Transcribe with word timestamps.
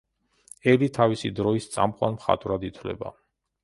ელი 0.73 0.87
თავისი 0.95 1.33
დროის 1.41 1.71
წამყვან 1.77 2.19
მხატვრად 2.19 2.71
ითვლება. 2.73 3.19